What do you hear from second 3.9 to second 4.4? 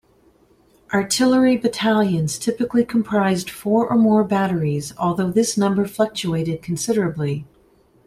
more